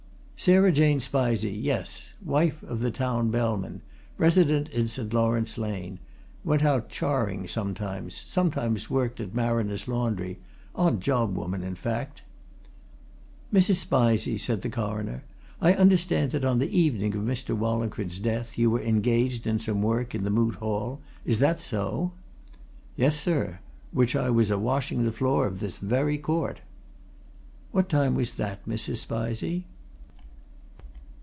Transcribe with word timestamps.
Sarah 0.43 0.71
Jane 0.71 0.99
Spizey 0.99 1.51
yes. 1.51 2.13
Wife 2.25 2.63
of 2.63 2.79
the 2.79 2.89
Town 2.89 3.29
Bellman. 3.29 3.81
Resident 4.17 4.69
in 4.69 4.87
St. 4.87 5.13
Laurence 5.13 5.55
Lane. 5.55 5.99
Went 6.43 6.63
out 6.63 6.89
charing 6.89 7.47
sometimes; 7.47 8.17
sometimes 8.17 8.89
worked 8.89 9.19
at 9.19 9.35
Marriner's 9.35 9.87
Laundry. 9.87 10.39
Odd 10.73 10.99
job 10.99 11.35
woman, 11.35 11.61
in 11.61 11.75
fact. 11.75 12.23
"Mrs. 13.53 13.75
Spizey," 13.85 14.39
said 14.39 14.63
the 14.63 14.71
Coroner, 14.71 15.23
"I 15.61 15.73
understand 15.73 16.31
that 16.31 16.43
on 16.43 16.57
the 16.57 16.75
evening 16.75 17.13
of 17.15 17.21
Mr. 17.21 17.55
Wallingford's 17.55 18.17
death 18.17 18.57
you 18.57 18.71
were 18.71 18.81
engaged 18.81 19.45
in 19.45 19.59
some 19.59 19.83
work 19.83 20.15
in 20.15 20.23
the 20.23 20.31
Moot 20.31 20.55
Hall. 20.55 21.01
Is 21.23 21.37
that 21.37 21.59
so?" 21.61 22.13
"Yes, 22.95 23.15
sir. 23.15 23.59
Which 23.91 24.15
I 24.15 24.31
was 24.31 24.49
a 24.49 24.57
washing 24.57 25.05
the 25.05 25.11
floor 25.11 25.45
of 25.45 25.59
this 25.59 25.77
very 25.77 26.17
court." 26.17 26.61
"What 27.71 27.89
time 27.89 28.15
was 28.15 28.31
that, 28.41 28.65
Mrs. 28.65 28.97
Spizey?" 29.05 29.65